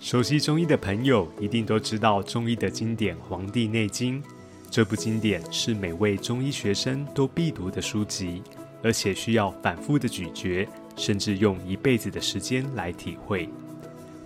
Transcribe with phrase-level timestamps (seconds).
[0.00, 4.22] 熟悉中医的朋友一定都知道中医的经典《黄帝内经》。
[4.70, 8.40] 这部经典是每位中医学生都必读的书籍，
[8.80, 13.46] 而且需要反复的咀嚼，甚至用一辈子的时间来体会。《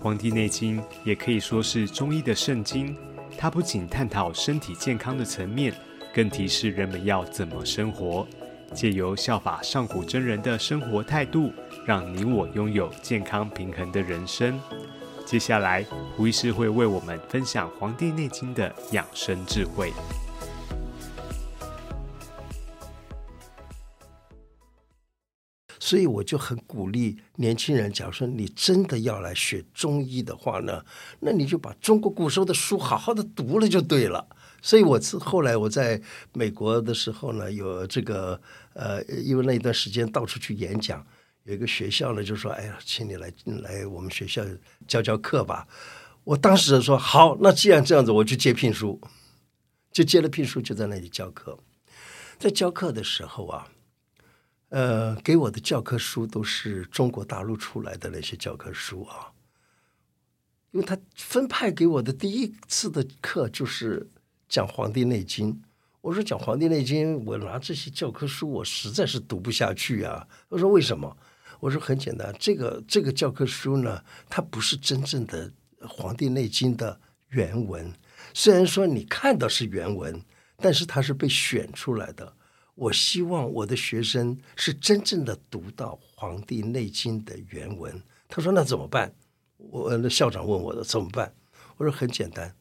[0.01, 2.95] 黄帝内经》也可以说是中医的圣经，
[3.39, 5.73] 它不仅探讨身体健康的层面，
[6.13, 8.27] 更提示人们要怎么生活，
[8.75, 11.51] 借由效法上古真人的生活态度，
[11.87, 14.61] 让你我拥有健康平衡的人生。
[15.27, 15.83] 接下来，
[16.17, 19.93] 胡医师会为我们分享《黄帝内经》的养生智慧。
[25.81, 30.85] 所以我就很鼓励年轻人，假如说你真的要来学中医的话呢，
[31.21, 34.29] 那你就把中国古时候的书好好的读了就对了。
[34.61, 36.01] 所以我自后来我在
[36.33, 38.41] 美国的时候呢，有这个
[38.75, 41.05] 呃，因为那一段时间到处去演讲。
[41.45, 44.45] 有一个学校呢，就说：“哎呀，请你来来我们学校
[44.87, 45.67] 教教课吧。”
[46.25, 49.01] 我当时说：“好，那既然这样子，我去接聘书，
[49.91, 51.59] 就接了聘书，就在那里教课。
[52.39, 53.69] 在教课的时候啊，
[54.69, 59.33] 呃，给我的教科书都是中国大陆出来的那些教科书啊，
[60.71, 64.09] 因为他分派给我的第一次的课就是
[64.49, 65.53] 讲《黄帝内经》。”
[66.03, 70.27] 我说讲《黄帝内经》，我拿这些教科书，我实在是读不下去啊。
[70.49, 71.17] 我说为什么？
[71.63, 75.49] 我说很简单，这个这个教科书呢，它不是真正的
[75.87, 77.95] 《黄帝内经》的原文。
[78.35, 80.21] 虽然说你看到是原文，
[80.57, 82.37] 但是它是被选出来的。
[82.75, 88.03] 我希望我的学生是真正的读到《黄帝内经》的原文。
[88.27, 89.15] 他说那怎么办？
[89.59, 91.33] 我那校长问我的怎么办？
[91.77, 92.53] 我说很简单。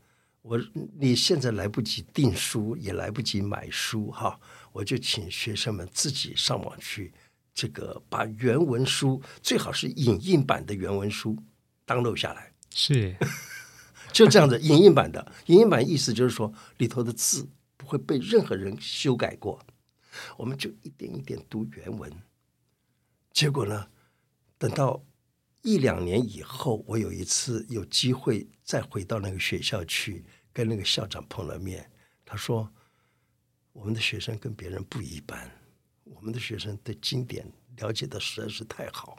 [0.44, 0.61] 我
[0.99, 4.39] 你现在来不及订书，也来不及买书哈，
[4.72, 7.11] 我就请学生们自己上网去，
[7.53, 11.38] 这个把原文书最好是影印版的原文书
[11.85, 13.16] download 下来，是
[14.13, 19.66] 就这样子影印版的，影印版意思就是说里头的字不会被任何人修改过，
[20.38, 22.12] 我们就一点一点读原文，
[23.31, 23.88] 结果呢，
[24.57, 25.03] 等到。
[25.63, 31.88] 一两年以后，我有一次有机会再回到那个学校去，跟那个校长碰了面。
[32.25, 32.68] 他说
[33.72, 35.47] ：“我们的学生跟别人不一般，
[36.16, 37.45] 我们的学生对经典
[37.77, 39.17] 了解的实在是太好，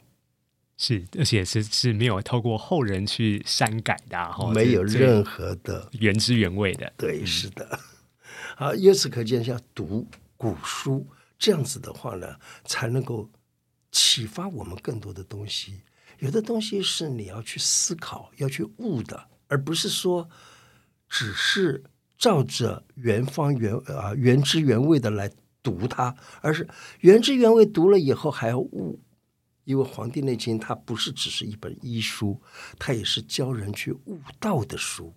[0.77, 6.91] 是而且是是没有透过后人去删改的，没有任何的原汁原味的。
[6.97, 7.79] 对，是的。
[8.55, 11.07] 好，由此可见，像读古书
[11.39, 13.29] 这样子的话呢，才能够
[13.91, 15.81] 启发我们更多的东西。”
[16.19, 20.29] 有的东西是你要去思考、要去悟的，而不是说
[21.09, 21.83] 只是
[22.17, 25.29] 照着原方原啊原汁原味的来
[25.63, 26.69] 读它，而是
[26.99, 28.99] 原汁原味读了以后还要悟。
[29.63, 32.41] 因为《黄帝内经》它不是只是一本医书，
[32.77, 35.13] 它也是教人去悟道的书，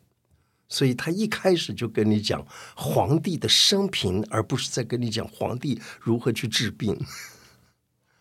[0.68, 2.46] 所以他一开始就跟你讲
[2.76, 6.96] 皇帝的生平，而不是在跟你讲皇帝如何去治病。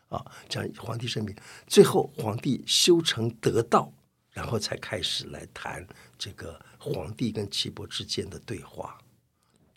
[0.09, 1.35] 啊，讲皇帝生平，
[1.67, 3.93] 最后皇帝修成得道，
[4.31, 5.85] 然后才开始来谈
[6.17, 8.97] 这个皇帝跟岐伯之间的对话。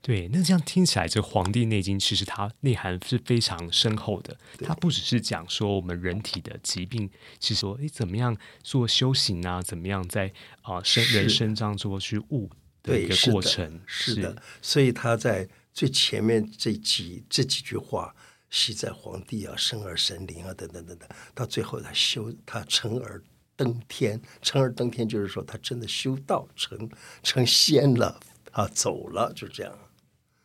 [0.00, 4.36] 对，那这样听起来，这《黄帝内经》其实它内涵是非常深厚的。
[4.64, 10.32] 它不只是讲说我们人体的疾病，其实说诶怎么样做修行啊，怎么样在
[10.62, 12.48] 啊生人生当中去悟
[12.82, 13.80] 的一个过程。
[13.86, 18.14] 是的，所以他在最前面这几这几句话。
[18.50, 23.22] 系在皇帝啊，生而神灵啊，等等等等，到最后他修，他成而
[23.54, 26.88] 登天，成而登天就是说他真的修道成
[27.22, 28.18] 成仙了
[28.52, 29.78] 啊，走了，就这样。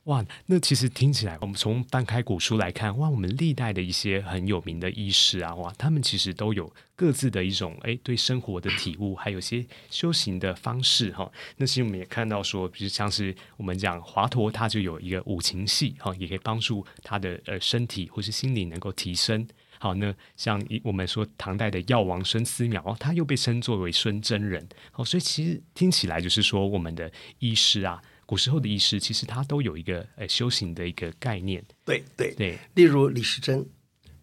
[0.06, 11.32] 哇，那其实听起来，我们从翻开古书来看，哇，我们历代的一些很有名的医师啊，哇，他们其实都有各自的一种哎对生活的体悟，还有些修行的方式哈。
[11.56, 19.48] 那其实我们也看到说，比如像是我们讲华佗，他就有一个五禽戏哈，也可以帮助他的呃身体或是心理能够提升。
[19.80, 24.68] 好，那像我们说唐代的药王孙思邈，他又被称作为孙真人。
[24.92, 27.10] 好，所以其实听起来就是说，我们的
[27.40, 28.02] 医师啊。
[28.34, 32.58] 古时候的医师其实他都有一个呃修行的一个概念，对对对。
[32.74, 33.64] 例如李时珍，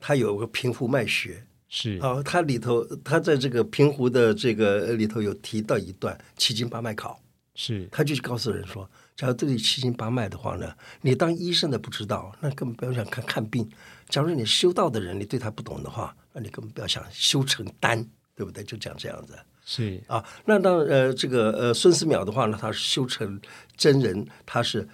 [0.00, 7.22] 他有个平湖脉学，是啊，他里头他在这个平湖的这个里头有提到一段七经八脉考，
[7.54, 13.64] 是他就告诉人说，假如这里七经八脉的话呢，你当医生的不知道，那根本不要想看看病；
[14.08, 18.04] 假如你修道的人，你对他不懂的话，那你根本不要想修成丹，
[18.34, 18.64] 对不对？
[18.64, 19.38] 就讲这样子。
[19.72, 23.40] 是啊，那当呃这个呃孙思邈的话呢，他是修成
[23.76, 24.88] 真人，他是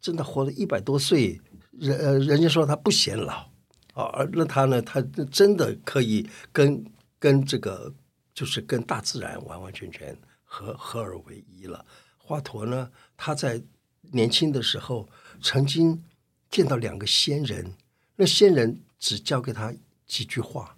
[0.00, 3.48] 真的活了一百多岁，人呃人家说他不显老
[3.94, 5.00] 啊，而那他呢，他
[5.30, 6.84] 真的可以跟
[7.20, 7.94] 跟这个
[8.34, 11.86] 就是跟大自然完完全全合合二为一了。
[12.16, 13.62] 华佗呢，他在
[14.10, 15.08] 年轻的时候
[15.40, 16.02] 曾经
[16.50, 17.72] 见到两个仙人，
[18.16, 19.72] 那仙人只教给他
[20.08, 20.76] 几句话，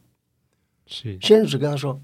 [0.85, 1.99] 是仙人只跟他说：“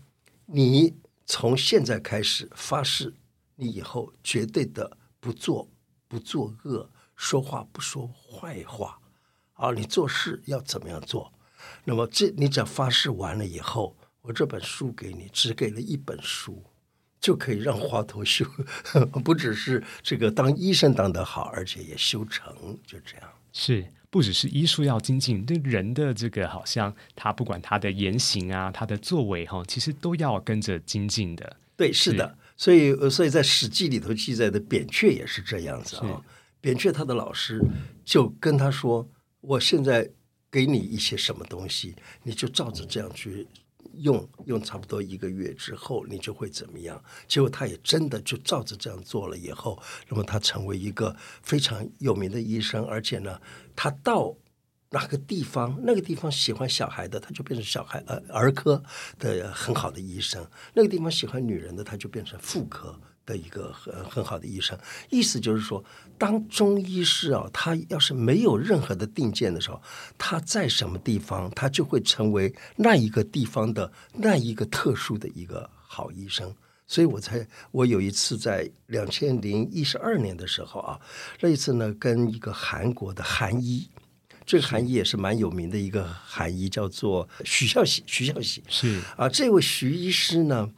[0.47, 0.95] 你
[1.27, 3.13] 从现在开始发誓，
[3.57, 5.69] 你以后绝对的不做
[6.09, 8.99] 不作恶，说话不说坏话，
[9.55, 11.33] 啊，你做事要怎么样做？
[11.85, 16.65] 那么这你只要发誓完了以后，我这本书给你，只给了一本书。”
[17.19, 18.45] 就可以让华佗修，
[19.25, 22.55] 不只是这个当医生当得好，而且也修成，
[22.87, 23.29] 就这样。
[23.53, 23.85] 是，
[24.17, 31.57] 不只是医术要精进，对人的这个好像他不管他的言行啊，他的作为哈，其实都要跟着精进的。
[31.77, 32.39] 对，是的。
[32.57, 36.19] 所以，所以在《史记》里头记载的扁鹊也是这样子啊。
[36.63, 37.61] 扁鹊他的老师
[38.07, 39.07] 就跟他说
[39.43, 40.11] ：“我现在
[40.51, 43.47] 给你一些什么东西，你就照着这样去。”
[43.99, 47.03] 用用差不多一个月之后，你就会怎么样？
[47.27, 49.37] 结果他也真的就照着这样做了。
[49.37, 53.41] 以后，那么他成为一个非常有名的医生，而且呢，
[53.75, 54.37] 他到
[54.91, 58.83] 哪个地方，那个地方喜欢小孩的，他就变成小孩呃儿科
[59.19, 60.45] 的很好的医生；
[60.75, 62.99] 那个地方喜欢女人的，他就变成妇科。
[63.27, 64.79] 的一个很很好的医生，
[65.11, 65.85] 意思就是说，
[66.17, 69.83] 当中医师啊，他要是没有任何的定见的时候，
[70.17, 76.55] 他在什么地方，他就会成为那一个地方的那一个特殊的一个好医生。
[76.87, 80.99] 所以我才我有一次在两千零一十二年的时候啊，
[81.41, 83.91] 那一次呢，跟一个韩国的韩医，
[84.45, 90.71] 这个韩医也是蛮有名的一个韩医，叫做徐孝喜，徐孝喜是啊，这位徐医师呢，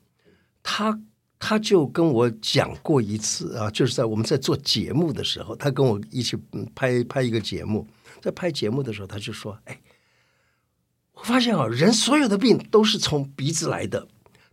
[0.63, 0.99] 他。
[1.39, 6.37] 他就跟我讲过一次啊，就是在我们在做节目的时候，他跟我一起
[6.75, 7.87] 拍拍一个节目，
[8.21, 9.81] 在拍节目的时候，他就说：“哎，
[11.13, 14.09] 我发现啊，人所有的病都是从鼻子来的，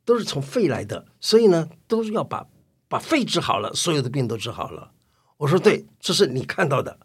[0.06, 2.46] 都是从肺来的，所以呢，都是要把
[2.88, 4.92] 把肺治好了，所有的病都治好了。”
[5.38, 7.00] 我说：“对，这是你看到的。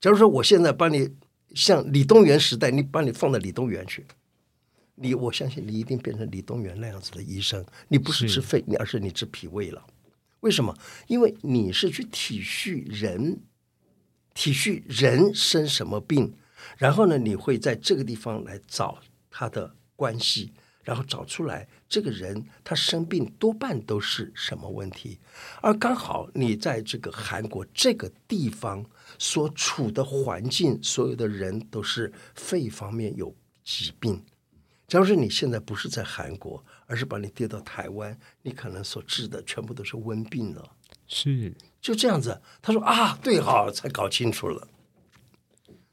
[0.00, 1.10] 假如说我现在把你
[1.54, 4.06] 像李东垣时代，你把你放到李东垣去。”
[4.96, 9.86] 你我相信你一定变成李东垣那样子的医生，你不是治肺，你而是你治脾胃了。
[10.40, 10.76] 为什么？
[11.06, 13.40] 因为你是去体恤人，
[14.34, 16.34] 体恤人生什么病，
[16.78, 18.98] 然后呢，你会在这个地方来找
[19.30, 20.52] 他的关系，
[20.82, 25.18] 然后找出来这个人他生病多半都是什么问题，
[25.60, 28.84] 而刚好你在这个韩国这个地方
[29.18, 33.34] 所处的环境，所有的人都是肺方面有
[33.64, 34.22] 疾病。
[34.86, 40.70] 假如说你现在不是在韩国，而是把你跌到台湾，你可能所治的全部都是瘟病了。
[41.08, 42.40] 是，就这样子。
[42.62, 44.68] 他说啊，对好，才搞清楚了。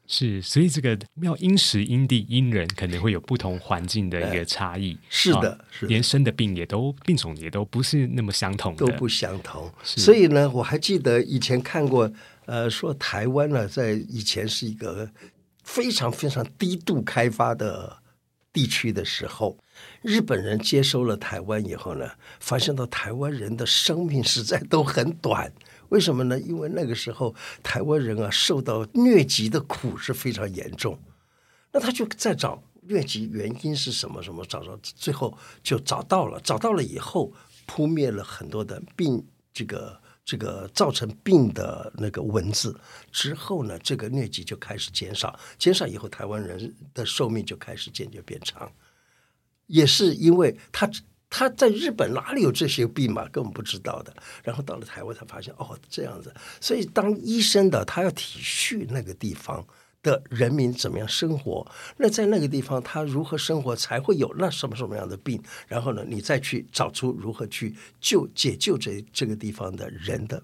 [0.06, 4.96] 是，所以这个要因时因地因人，可能会有不同环境的一个差异。
[5.08, 9.68] 是的，是连生的病也都病种也都不是那么相同，都不相同。
[9.82, 12.08] 所以呢，我还记得以前看过，
[12.46, 15.10] 呃，说台湾呢，在以前是一个
[15.64, 18.03] 非常非常低度开发的。
[18.54, 19.58] 地区的时候，
[20.00, 22.08] 日本人接收了台湾以后呢，
[22.40, 25.52] 发现到台湾人的生命实在都很短。
[25.90, 26.38] 为什么呢？
[26.40, 30.98] 因为那个时候台湾人啊，受到疟疾的苦是非常严重。
[31.72, 34.22] 那他就在找疟疾原因是什么？
[34.22, 37.32] 什么找到最后就找到了，找到了以后
[37.66, 40.00] 扑灭了很多的病，这个。
[40.24, 42.78] 这个造成病的那个蚊子
[43.12, 48.70] 之后呢，这个疟疾就开始减少，减少以后，台湾人的寿命就开始渐渐变长。
[49.66, 50.90] 也是因为他
[51.28, 54.14] 他在日本哪里有这些病嘛，根本不知道的。
[54.42, 56.34] 然后到了台湾才发现，哦，这样子。
[56.60, 59.66] 所以当医生的他要体恤那个地方。
[60.04, 61.66] 的人民怎么样生活？
[61.96, 65.42] 那在那个地方，他如何生活才会有那什么什么样的病？
[65.66, 70.40] 然后呢，你再去找出如何去救解救这这个地方的人的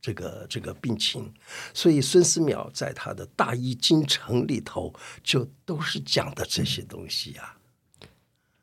[0.00, 1.32] 这个这个病情。
[1.72, 4.92] 所以孙思邈在他的大医精诚里头，
[5.22, 7.56] 就都是讲的这些东西呀。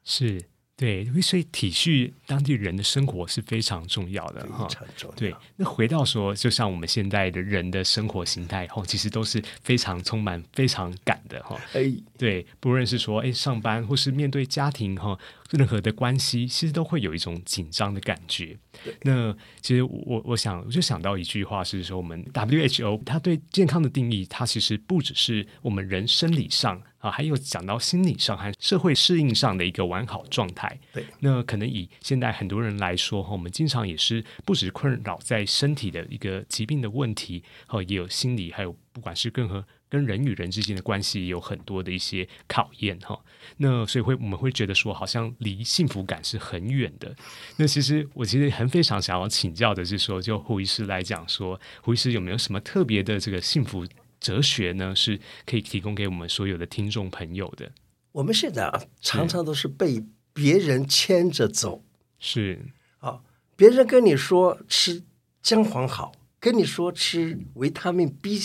[0.04, 0.44] 是。
[0.80, 4.66] 对，所以体恤当地人的生活是非常重要的哈。
[5.14, 11.60] 对，那回到说，就像我们现在的人的生活形态，哈，其实都是非常充满、非常赶的哈。
[11.74, 15.20] 哎，对，不论是说哎上班，或是面对家庭哈，
[15.50, 18.58] 任何的关系，其实都会有一种紧张的感觉。
[19.02, 26.82] 那其实我我想，我就想到一句话是说，我们 WHO 它对健康的定义，它其实不只是我们人生理上。
[27.00, 30.80] 啊，还有讲到心理上和社会适应上的一个完好状态。
[30.94, 43.20] 对，那可能以现在很多人来说哈，我们经常也是不止困扰在身体的一个疾病的问题，哈，也有心理，还有不管是更和跟人与人之间的关系，有很多的一些考验哈。
[43.58, 47.16] 那所以会我们会觉得说，好像离幸福感是很远的。
[47.58, 53.88] 那其实我其实很非常想要请教的是说，就胡医师来讲说，胡医师有没有什么特别的这个幸福
[54.20, 54.96] 哲学呢？
[54.96, 57.72] 是可以提供给我们所有的听众朋友的？
[58.12, 61.84] 我们现在啊，常常都是被别人牵着走。
[62.20, 62.66] 是
[63.00, 63.22] 啊，
[63.56, 65.04] 别人跟你说吃
[65.42, 68.40] 姜黄好，跟你说吃维他命 B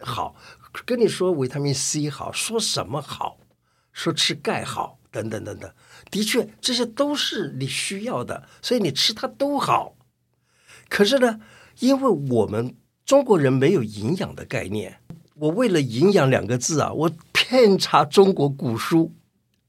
[0.00, 0.36] 好，
[0.84, 3.38] 跟你说维他命 C 好，说什么好？
[3.92, 5.68] 说吃钙好，等等等等，
[6.08, 9.96] 的确这些都是你需要的，所以你吃它都好。
[10.88, 11.40] 可是呢，
[11.80, 15.00] 因为我们中国人没有营养的概念，
[15.38, 19.12] 我为了“营养”两个字啊，我遍查中国古书、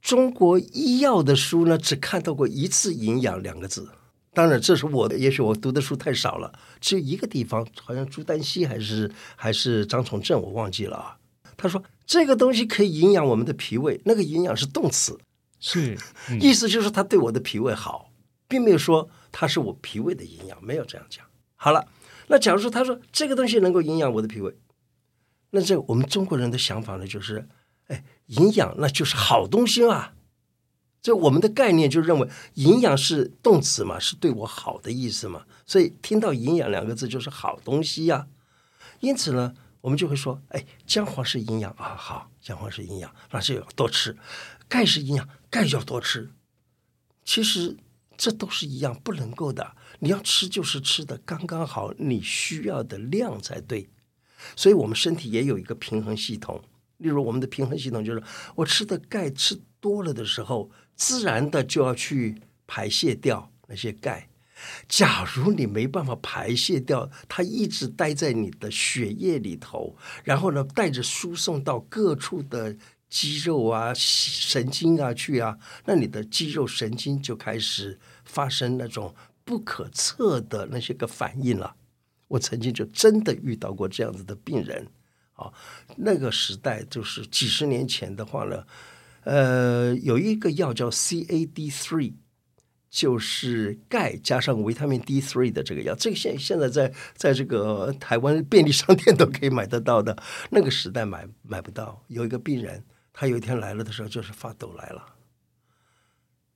[0.01, 3.89] 中国医药的书呢，只看到过一次“营养”两个字。
[4.33, 11.17] 当然，这是我的，也许我读的书太少了，只有一个地方，好像朱丹溪还是还是张崇正，我忘记了啊。
[11.55, 11.83] 他说。
[12.09, 15.15] 这个东西可以营养我们的脾胃，那个营养是动词，
[15.59, 15.95] 是
[16.41, 18.09] 意思就是它对我的脾胃好，
[18.47, 21.23] 并没有说它是我脾胃的营养，没有这样讲。
[21.55, 21.88] 好了，
[22.25, 24.51] 那假如说他说这个东西能够营养我的脾胃，
[25.51, 27.48] 那这我们中国人的想法呢，就是
[27.88, 30.12] 哎，营养那就是好东西嘛。
[31.01, 38.27] 这我们的概念就认为营养是动词嘛，是对我好的意思嘛，所以听到营养两个字就是好东西呀。
[39.00, 39.56] 因此呢。
[39.82, 44.12] 我们就会说，哎，姜黄是营养啊，好，姜黄是营养，那就要多吃；
[44.68, 46.32] 钙是营养，钙要多吃。
[47.24, 47.77] 其实
[48.18, 49.77] 这都是一样，不能够的。
[50.00, 53.89] 你要吃就是吃的刚刚好，你需要的量才对。
[54.55, 56.62] 所以我们身体也有一个平衡系统。
[56.98, 58.22] 例如，我们的平衡系统就是，
[58.55, 64.27] 我吃的钙吃多了的时候，自然的就要去排泄掉那些钙。
[64.89, 72.75] 假如你没办法排泄掉，它一直待在你的血液里头，然后呢，带着输送到各处的
[73.10, 79.15] 肌肉啊、神经啊去啊，那你的肌肉神经就开始发生那种
[79.46, 81.74] 不可测的那些个反应了。
[82.29, 84.88] 我曾经就真的遇到过这样子的病人
[85.33, 85.53] 啊，
[85.98, 88.65] 那个时代就是几十年前的话呢，
[89.25, 92.13] 呃，有一个药叫 CAD three。
[92.91, 100.17] 就是钙加上维他命 D three 的这个药，这个现现在在在这个台湾便利商店都可以买得到的，
[100.50, 102.03] 那个时代买买不到。
[102.07, 102.83] 有一个病人，
[103.13, 105.05] 他有一天来了的时候，就是发抖来了。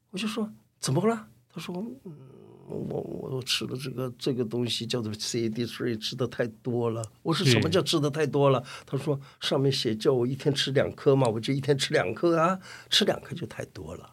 [0.09, 1.27] 我就说怎么了？
[1.53, 2.17] 他说：“嗯，
[2.67, 14.09] 我我我吃了这个这个东西叫做 C D three，吃的太多了。”我说：“什么叫吃的太多了？”他说：“上面写叫我一天吃两颗嘛，我就一天吃两颗啊，吃两颗就太多了。”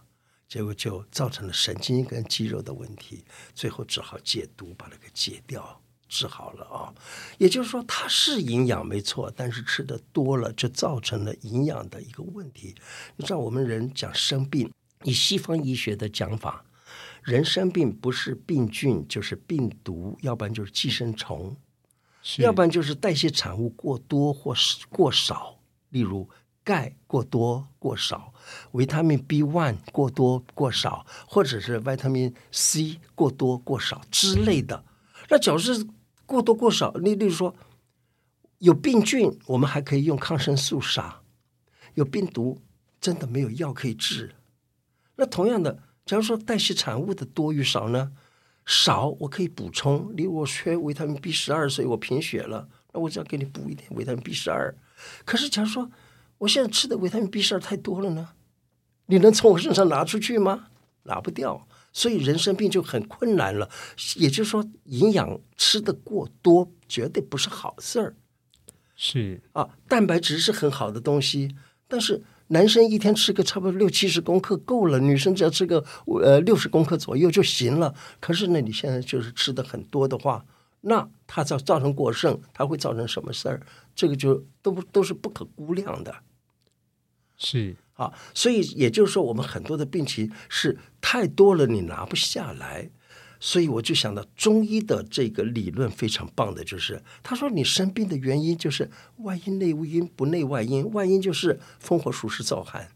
[0.48, 6.92] 结果就造成了神经跟肌肉的问题，最后只好戒毒，把它给戒掉，治好了啊。
[7.38, 12.74] 也就是说，它是营养没错，但是吃的多了，就造成了营养的一个问题。
[13.16, 14.68] 你知道，我们人讲生病，
[15.04, 16.64] 以西方医学的讲法，
[17.22, 21.56] 人生病不是病菌就是病毒，要不然就是寄生虫，
[22.38, 25.58] 要不然就是代谢产物过多或是过少，
[25.90, 26.28] 例如。
[26.62, 28.34] 钙过多过少，
[28.72, 34.84] 维他命 B one 过多过少，或者是维他命 C 过多过少之类的。
[35.30, 35.84] 那假如是
[36.26, 37.56] 过多过少，你例如说
[38.58, 41.22] 有病菌，我们还可以用抗生素杀；
[41.94, 42.60] 有病毒，
[43.00, 44.36] 真的没有药可以治。
[45.16, 48.10] 那同样的，假如说代谢产物的多与少呢？
[48.66, 54.76] 少我可以补充，例如我缺维他命 B 十二，所以我贫血了，那我只要给你补一点维他命 B 十二。
[55.24, 55.88] 可是假如说
[56.38, 58.30] 我现在吃的维他命 B 十二太多了呢，
[59.06, 60.70] 你能从我身上拿出去吗？
[61.04, 63.70] 拿不掉，所以人生病就很困难了。
[64.16, 68.16] 也就是说，营养吃的过多绝对不是好事儿。
[68.96, 71.54] 是啊，蛋白质是很好的东西，
[71.86, 75.84] 但是男生一天吃个差不多六七十公克够了，女生只要吃个
[76.22, 77.94] 呃六十公克左右就行了。
[78.18, 80.44] 可是呢，你现在就是吃的很多的话，
[80.80, 83.62] 那它造造成过剩，它会造成什么事儿？
[83.94, 86.14] 这个就都不都是不可估量的。
[87.36, 92.90] 是啊，所以也就是说，我们很多的病情是太多了，你拿不下来。
[93.42, 102.90] 所以我就想到中医的这个理论非常棒的，就是他说你生病的原因就是外因内因不内外因，外因就是风火暑湿燥寒，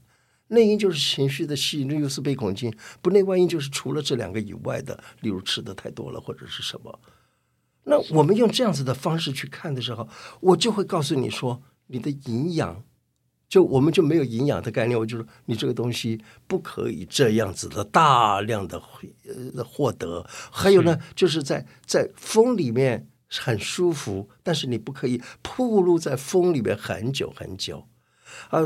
[0.49, 7.01] 内因就是情绪的喜怒忧思悲恐惊，不内外因就是除了这两个以外的，例如吃的太多了或者是什么。
[7.85, 10.09] 那我们用这样子的方式去看的时候，
[10.41, 12.85] 我就会告诉你说，你的营养。
[13.49, 14.99] 就我们就没有营养的概念。
[14.99, 18.83] 我就说你这个东西不可以这样子的大量的
[19.57, 20.27] 呃获得。
[20.51, 27.87] 还有呢，就是在在风里面很舒服，但是你不可以暴露在风里面很久很久。
[28.51, 28.61] 啊，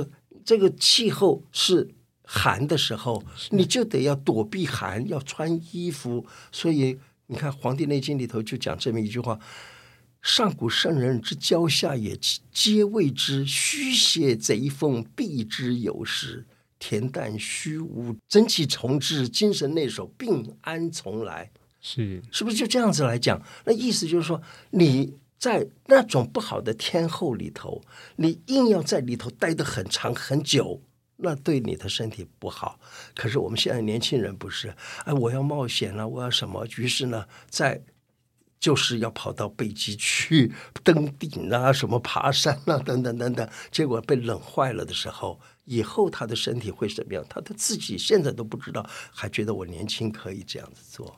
[0.44, 6.26] 这个气候是寒的时候，你就得要躲避寒，要穿衣服。
[6.50, 9.38] 所以你看《黄帝内经》里头就讲这么一句话。
[10.28, 12.14] 上古圣人之交下也，
[12.52, 16.44] 皆谓之虚邪贼风，避之有时。
[16.78, 21.50] 恬淡虚无，真气从之，精神内守，病安从来？
[21.80, 23.42] 是是不是就这样子来讲？
[23.64, 27.82] 那意思就是说，你在那种不好的天候里头，
[28.16, 30.80] 你硬要在里头待得很长很久，
[31.16, 32.78] 那对你的身体不好。
[33.14, 34.72] 可是我们现在年轻人不是，
[35.04, 36.64] 哎，我要冒险了，我要什么？
[36.76, 37.82] 于是呢，在
[38.58, 47.24] 就是要跑到北极去登顶啊，什么爬山啊，等等等等，结果被冷坏了的时候，以后他的身体会怎么样？
[47.28, 51.16] 他他自己现在都不知道，还觉得我年轻可以这样子做。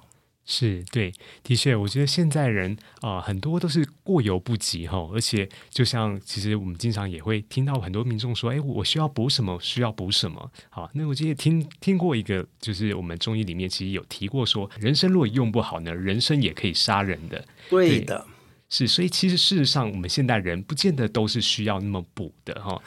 [0.53, 1.13] 是对，
[1.45, 4.99] 的确，我觉得现在人啊，很多都是过犹不及哈。
[5.13, 9.57] 而且，就像其实我们经常也会听到很多民众说：“哎，我需要补什么？
[9.63, 17.45] 需要补什么？”好，那我记得听听过一个，就是我们中医里面其实有提过说，人参如果用不好呢，人参也可以杀人的。
[17.69, 18.27] 对的，
[18.69, 22.83] 是，所以其实事实上，我们现代人不见得都是需要那么补的哈。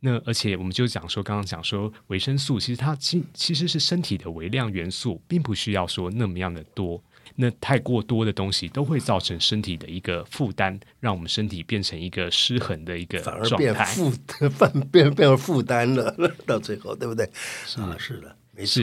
[0.00, 7.02] 那而且我们就讲说，刚刚讲说维生素，其实它其其实是身体的微量元素，并不需要说那么样的多。
[7.34, 14.10] 那太过多的东西都会造成身体的一个负担，让我们身体变成一个失衡的一个反而变负
[14.50, 16.14] 反变变成负担了，
[16.46, 17.28] 到最后对不对？
[17.66, 18.82] 是啊，是的，没错。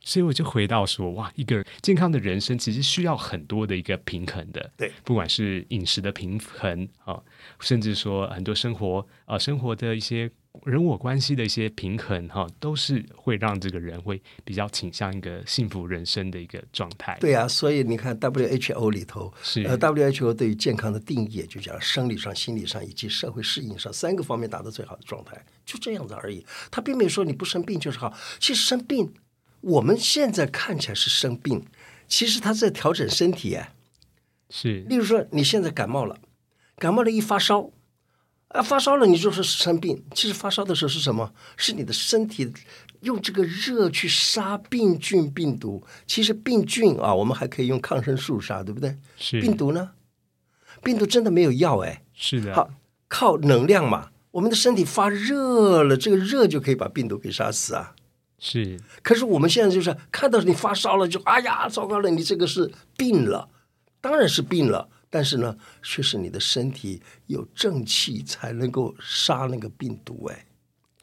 [0.00, 7.18] 所以我就回到说，哇，一个健康的人生其实需要很多的一个平衡的，对，不管是饮食的平衡啊，
[7.60, 10.30] 甚至说很多生活啊，生活的一些。
[10.62, 17.18] 人我关系的一些平衡，哈，都是会让这个人会比较倾向一个幸福人生的一个状态。
[17.20, 26.46] 对啊，所以你看 WHO 里头，是呃 WHO 对于健康的定义，就讲生理上、心理上以及社会适应上三个方面达到最好的状态，就这样子而已。
[26.70, 28.16] 他并没有说你不生病就是好。
[28.38, 29.12] 其实生病，
[29.60, 31.66] 我们现在看起来是生病，
[32.08, 33.58] 其实他在调整身体。
[34.48, 36.18] 是，例如说你现在感冒了，
[36.76, 37.70] 感冒了一发烧。
[38.54, 40.00] 啊，发烧了你就是生病。
[40.14, 41.32] 其实发烧的时候是什么？
[41.56, 42.48] 是你的身体
[43.00, 45.84] 用这个热去杀病菌、病毒。
[46.06, 48.96] 其实病菌啊，我们还可以用抗生素杀，对不对？
[49.16, 49.40] 是。
[49.40, 49.90] 病毒呢？
[50.84, 52.04] 病毒真的没有药哎。
[52.14, 52.54] 是的。
[52.54, 52.70] 好，
[53.08, 54.10] 靠能量嘛。
[54.30, 57.96] 我们的身体发热了，这个热就可以把病毒给杀死啊。
[58.38, 58.78] 是。
[59.02, 63.48] 可是我们现在就是看到你发烧了，就哎呀，糟糕了，你这个是病了。
[64.00, 64.88] 当然是病了。
[65.14, 70.44] 但是呢，却是你的身体有正气才能够杀那个病毒哎，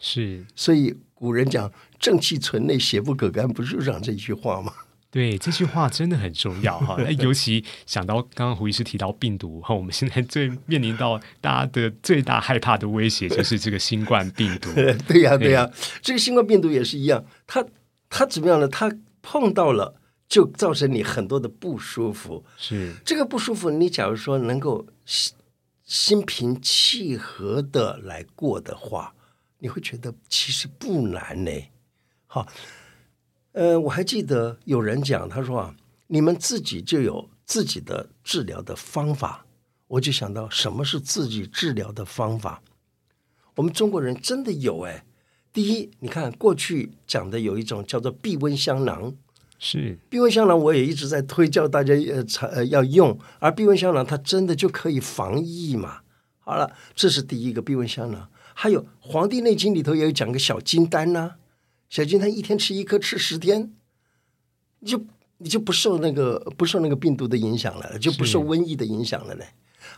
[0.01, 4.73] 是，所以古人讲“正气存内，邪不可干”，不是讲这句话吗？
[5.09, 6.97] 对，这句话真的很重要哈。
[6.99, 14.69] 那尤其想到刚刚胡医师提到病毒哈，我们现在最面临到大家的最大害怕的威胁就是这个新冠病毒。
[15.07, 15.71] 对呀，对呀，
[16.01, 17.65] 这个新冠病毒也是一样，它
[18.09, 18.67] 它怎么样呢？
[18.67, 20.00] 它碰到了。
[20.31, 22.45] 就造成你很多的不舒服。
[22.57, 25.33] 是这个不舒服，你假如说能够心
[25.83, 29.13] 心平气和的来过的话，
[29.57, 31.51] 你会觉得其实不难呢。
[32.27, 32.47] 好，
[33.51, 35.75] 呃，我还记得有人讲，他说啊，
[36.07, 39.45] 你们自己就有自己的治疗的方法。
[39.87, 42.61] 我就想到，什么是自己治疗的方法？
[43.55, 45.03] 我们中国人真的有哎。
[45.51, 49.13] 第一，你看过去讲的有一种叫做避瘟香囊。
[49.63, 53.15] 是避瘟香囊，我也一直在推叫大家呃，呃要用。
[53.37, 55.99] 而避瘟香囊它真的就可以防疫嘛？
[56.39, 58.27] 好了，这是第一个避瘟香囊。
[58.55, 61.33] 还有《黄帝内经》里头也有讲个小金丹呐，
[61.89, 63.71] 小金丹一天吃一颗，吃十天，
[64.79, 65.05] 你就
[65.37, 69.45] 你就不受那个不受那个病毒的影响了，就不受瘟疫的影响了嘞。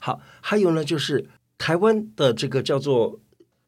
[0.01, 3.17] 好，还有呢，就是台湾的这个叫做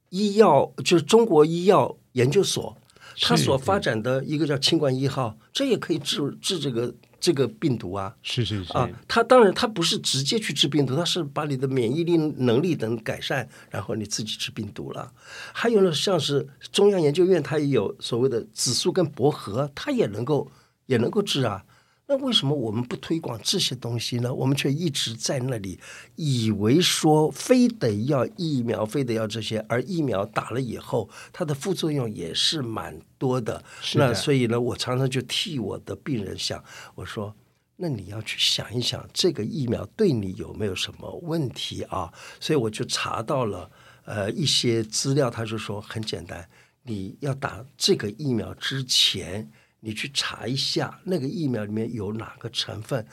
[0.10, 2.78] 医药，就是中国医药研究所。
[3.22, 8.16] 他所发展的一个叫清冠一号，这也可以治治这个这个病毒啊。
[8.22, 15.12] 是是是啊，他当然他不是直接去治病毒，他是把你的免疫力能力等改善，然后你自己治病毒了。
[15.54, 20.52] 还有呢，像是中央研究院，它也有所谓的紫苏跟薄荷，它也能够
[20.88, 21.64] 也能够治啊。
[22.08, 24.32] 那为什么我们不推广这些东西呢？
[24.32, 25.80] 我们却一直在那里
[26.16, 33.64] 以为说非得要疫苗，非得要这些，而疫苗打了以后，它的副作用也是蛮多的。
[33.96, 36.64] 那所以呢，我常常就替我的病人想，
[36.94, 37.36] 我说，
[37.78, 42.14] 那你要去想一想，这个疫苗对你有没有什么问题啊？
[42.40, 43.72] 所以我就查到了，
[44.04, 46.48] 呃一些资料，他就说很简单，
[46.84, 49.50] 你要打这个疫苗之前，
[49.86, 53.06] 你去查一下那个疫苗里面有哪个成分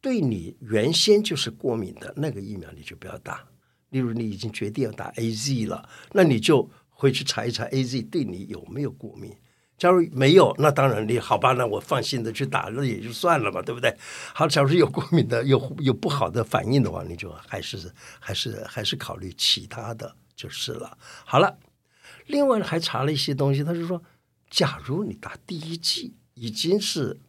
[0.00, 3.44] 对你原先就是过敏的那个疫苗，你就不要打。
[3.88, 9.34] 例如你已经决定要打 A Z 了，那你就回去查一查 A Z 对你有没有过敏。
[9.76, 13.92] 假如没有，那当然你好吧，那我放心的去打，那也就算了嘛，对不对？
[14.32, 17.90] 好，假如有过敏的，有有不好的反应的话，你就还是
[18.20, 20.96] 还是还是考虑其他的就是了。
[21.24, 21.58] 好了，
[22.26, 24.02] 另外还查了一些东西，他就说，
[24.48, 27.20] 假如你打第一剂已经是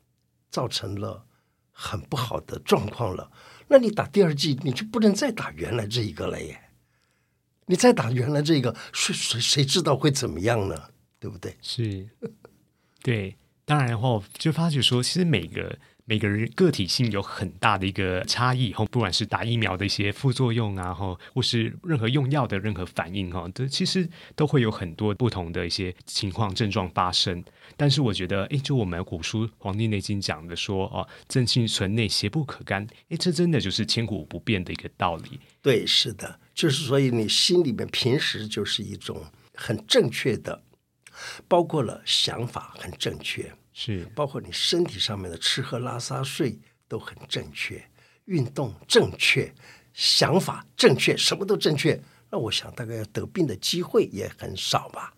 [0.49, 1.25] 造成了
[1.71, 3.31] 很不好的状况了，
[3.67, 6.69] 那你打第二剂你就不能再打原来这一个了耶。
[7.67, 10.89] 你再打原来这个，谁谁谁知道会怎么样呢？
[11.19, 11.57] 对不对？
[11.61, 12.09] 是。
[13.01, 27.43] 对，当然的话，就发觉说，其实每个每个人个体性有很大的一个差异，哈，不管是打疫苗的一些副作用啊，哈，或是任何用药的任何反应，哈，这其实都会有很多不同的一些情况症状发生。
[27.77, 35.39] 但是我觉得，哎，就我们古书《黄帝内经》讲的说，哦，正气存内，邪不可干，哎，这真的就是千古不变的一个道理。
[35.61, 40.63] 对，是的，就是所以你心里面平时就是一种很正确的。
[41.47, 47.83] 包括了想法很正确，是包括你身体上面的吃喝拉撒睡都很正确，
[48.25, 49.51] 运动正确，
[49.91, 51.99] 想法正确，什么都正确。
[52.29, 55.15] 那我想大概要得病的机会也很少吧？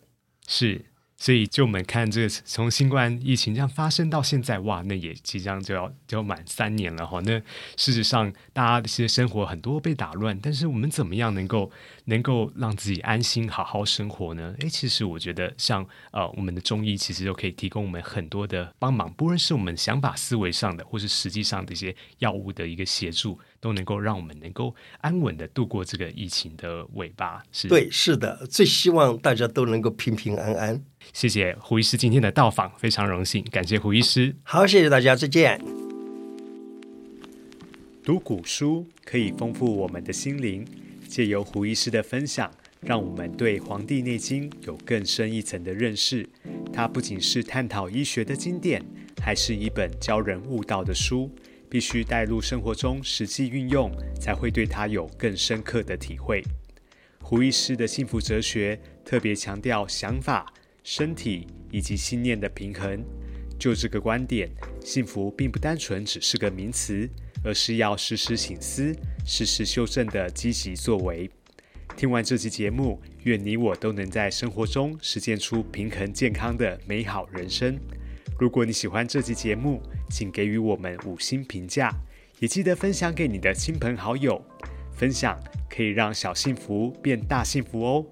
[0.47, 0.85] 是。
[1.23, 7.21] 所以，就我们看这个从新冠疫情这样发生到现在，哇，那也即将就要就要满三年了哈。
[7.23, 7.41] 那
[7.77, 11.71] 事实上，大家的些生活很多被打乱，但是我们怎么样能够
[12.03, 14.53] 能够让自己安心好好生活呢？
[14.59, 23.39] 诶，其实我觉得，像呃，我们的中医其实就可以提供我们很多的帮忙，不论是我们想法思维上的，或是实际上的一些药物的一个协助。
[23.63, 30.83] 都能够让我们能够安稳的度过这个疫情的尾巴，是对，是的，最希望大家都能够平平安安。
[31.13, 34.35] 谢谢胡医师今天的到访，非常荣幸，感谢胡医师。
[34.43, 35.61] 好，谢谢大家，再见。
[38.03, 40.67] 读古书可以丰富我们的心灵，
[41.07, 46.27] 借由胡医师的分享，让我们对《黄帝内经》有更深一层的认识。
[46.73, 48.83] 它不仅是探讨医学的经典，
[49.21, 51.31] 还是一本教人悟道的书。
[51.73, 56.43] 必须带入生活中实际运用，才会对它有更深刻的体会。
[57.19, 63.03] 胡医师的幸福哲学特别强调想法、身体以及信念的平衡。
[63.57, 64.51] 就这个观点，
[64.85, 67.09] 幸福并不单纯只是个名词，
[67.43, 71.27] 而是要时时醒思、时时修正的积极作为。
[71.97, 77.79] 听完这期节目，愿你我都能在生活中实践出平衡健康的美好人生。
[78.39, 81.93] 如果你喜欢这期节目，请给予我们五星评价，
[82.39, 84.43] 也记得分享给你的亲朋好友。
[84.95, 88.05] 分享可以让小幸福变大幸福哦。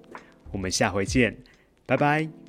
[0.50, 1.36] 我们下回见，
[1.86, 2.41] 拜拜。